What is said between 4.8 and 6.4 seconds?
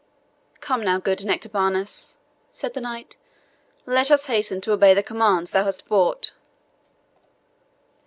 the commands thou hast brought."